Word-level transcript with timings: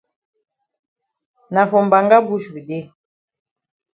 Na 1.53 1.63
for 1.69 1.81
mbanga 1.85 2.17
bush 2.27 2.47
we 2.53 2.59
dey. 2.69 2.85